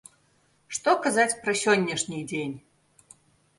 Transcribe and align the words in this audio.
Што 0.77 0.95
казаць 1.03 1.37
пра 1.43 1.55
сённяшні 1.61 2.25
дзень! 2.35 2.59